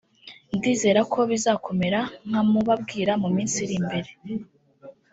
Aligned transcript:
ndizera 0.57 1.01
ko 1.13 1.19
bizakomera 1.29 1.99
nkamubabwira 2.27 3.11
mu 3.21 3.29
minsi 3.35 3.57
iri 3.65 3.75
imbere 3.81 4.09